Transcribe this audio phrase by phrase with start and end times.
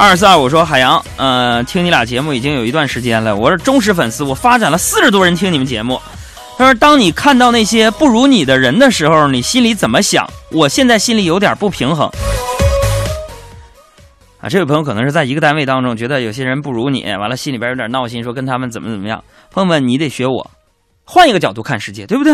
[0.00, 6.00] 二四二五说海洋，呃，听你俩节目已经有一段时间了，我是忠实粉丝，我发展了四十多人听你们节目。
[6.56, 10.26] 他说，当你看到那些不如你的人的时候，你心里怎么想？
[10.52, 12.10] 我现在心里有点不平衡。
[14.40, 19.22] 啊，这位朋友可能是在一个单位当中，觉得有些人不如你，完了心里边有点闹心，说跟他们怎么怎么样。
[19.50, 20.50] 朋友们，你得学我，
[21.04, 22.32] 换一个角度看世界，对不对？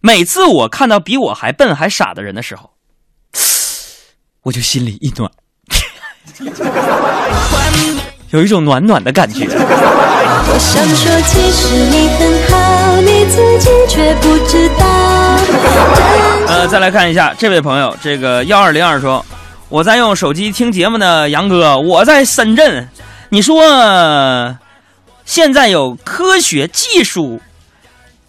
[0.00, 2.70] 每次我看到比我还笨还傻的人的时候，
[4.44, 5.30] 我就心里一暖。
[8.30, 9.46] 有一种暖暖的感觉。
[9.46, 12.20] 我想说，其实你很
[12.50, 14.84] 好，你自己却不知道。
[16.48, 19.24] 呃，再来看一下这位朋友，这个幺二零二说，
[19.68, 22.88] 我在用手机听节目呢，杨哥，我在深圳。
[23.30, 24.56] 你说，
[25.24, 27.40] 现在有科学技术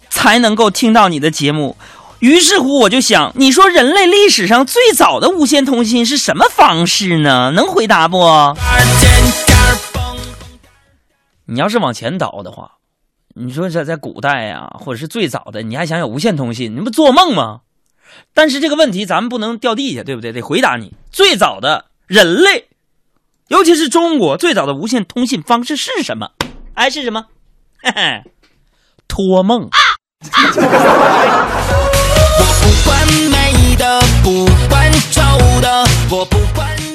[0.08, 1.76] 才能够听到你的节目。
[2.26, 7.52] 于是乎，我就想，你说人类历史上最早的无线通信是什么方式呢？
[7.54, 8.18] 能回答不？
[11.44, 12.72] 你要是往前倒的话，
[13.36, 16.74] 你说这在古代呀，或者是最早的，你还想有无线通信？
[16.74, 17.60] 你不做梦吗？
[18.34, 20.32] 但是这个问题咱们不能掉地下，对不对？
[20.32, 22.66] 得回答你，最早的人类，
[23.46, 26.30] 尤其是中国最早的无线通信方式是什么？
[26.74, 27.26] 哎，是什么？
[27.80, 28.22] 嘿嘿，
[29.06, 29.70] 托梦。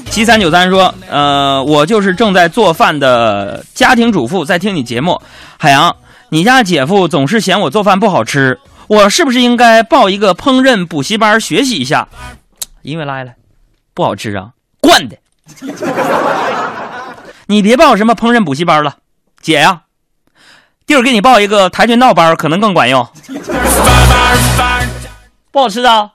[0.09, 5.21] 七三九三说：“呃，我就是正在做饭的家庭主妇，在听你节目。
[5.57, 5.95] 海洋，
[6.29, 12.07] 你家姐夫总是嫌我做饭不好吃，我是不是应该报一个烹饪补习班学习一下？
[12.81, 13.31] 因为来了，
[13.93, 15.17] 不好吃啊，惯的。
[17.47, 18.97] 你别报什么烹饪补习班了，
[19.41, 19.81] 姐呀，
[20.85, 23.07] 弟儿给你报一个跆拳道班，可能更管用。
[25.51, 26.11] 不好吃啊，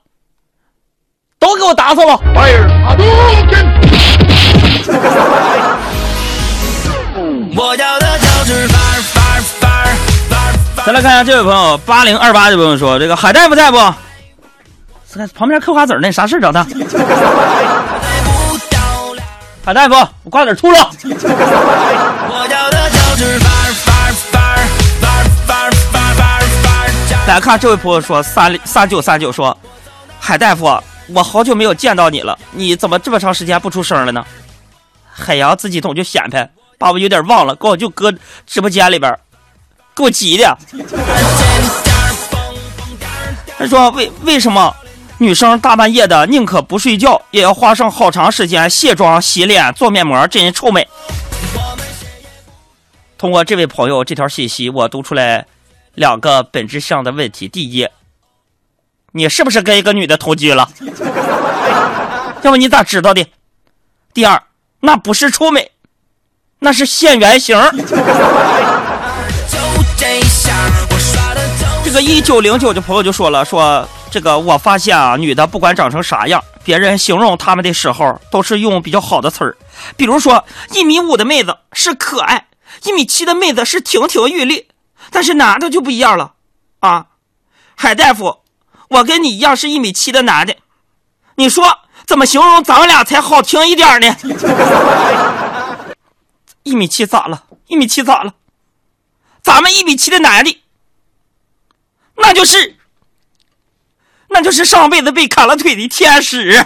[1.38, 2.18] 都给我打死了！”
[10.84, 13.78] 再来看一下这位朋友八零二八这朋友说：“这个海大夫在不？
[15.12, 16.64] 看旁边嗑瓜子呢，啥事找他？
[19.64, 20.90] 海大夫，我瓜子吐了。”
[27.26, 29.56] 来看这位朋友说：“三三九三九说，
[30.20, 34.24] 海大夫，我好久没有见到你了，你怎么这么长时间不出声了呢？”
[35.18, 38.12] 海洋自己总就显摆，把我有点忘了，给我就搁
[38.46, 39.18] 直播间里边，
[39.94, 40.58] 给我急的。
[43.58, 44.74] 他说：“为为什么
[45.16, 50.86] 女生大半夜的宁可不睡觉，也要花上好长时间卸妆、洗脸、做面膜，真是臭美。”
[53.16, 55.46] 通过这位朋友这条信息，我读出来
[55.94, 57.88] 两个本质上的问题：第一，
[59.16, 60.68] 你是不是跟一个女的同居了？
[62.42, 63.26] 要不你咋知道的？
[64.12, 64.42] 第二。
[64.80, 65.72] 那不是臭美，
[66.58, 67.58] 那是现原形。
[71.82, 79.56] 这个一九零九的朋友就说了，说这个我发现啊，女的不管长成啥样，别人形容她们的时候都是用比较好的词儿，
[79.96, 82.48] 比如说一米五的妹子是可爱，
[82.84, 84.68] 一米七的妹子是亭亭玉立，
[85.10, 86.34] 但是男的就不一样了
[86.80, 87.06] 啊。
[87.74, 88.40] 海大夫，
[88.88, 90.56] 我跟你一样是一米七的男的，
[91.36, 91.80] 你说。
[92.06, 94.16] 怎么形容咱俩才好听一点呢？
[96.62, 97.46] 一米七咋了？
[97.66, 98.32] 一米七咋了？
[99.42, 100.62] 咱们一米七的男的，
[102.14, 102.76] 那就是，
[104.28, 106.64] 那就是上辈子被砍了腿的天使。